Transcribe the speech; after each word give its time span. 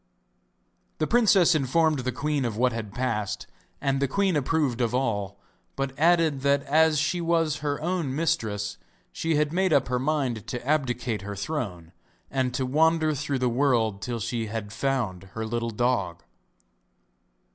The 0.97 1.05
princess 1.05 1.53
informed 1.53 1.99
the 1.99 2.11
queen 2.11 2.43
of 2.43 2.57
what 2.57 2.73
had 2.73 2.91
passed, 2.91 3.45
and 3.79 3.99
the 4.01 4.07
queen 4.07 4.35
approved 4.35 4.81
of 4.81 4.95
all, 4.95 5.39
but 5.75 5.93
added 5.95 6.41
that 6.41 6.63
as 6.63 6.97
she 6.97 7.21
was 7.21 7.57
her 7.57 7.79
own 7.81 8.15
mistress 8.15 8.79
she 9.11 9.35
had 9.35 9.53
made 9.53 9.71
up 9.71 9.89
her 9.89 9.99
mind 9.99 10.47
to 10.47 10.67
abdicate 10.67 11.21
her 11.21 11.35
throne, 11.35 11.91
and 12.31 12.51
to 12.55 12.65
wander 12.65 13.13
through 13.13 13.37
the 13.37 13.47
world 13.47 14.01
till 14.01 14.19
she 14.19 14.47
had 14.47 14.73
found 14.73 15.25
her 15.35 15.45
little 15.45 15.69
dog. 15.69 16.23